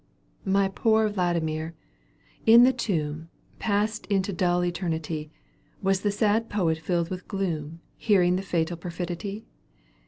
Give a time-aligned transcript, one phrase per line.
[0.47, 1.75] My poor Vladimir!
[2.47, 5.29] In the tomb, Passed into duU eternity.
[5.83, 7.81] Was the sad poet filled with gloom.
[7.97, 9.45] Hearing the fatal perfidy?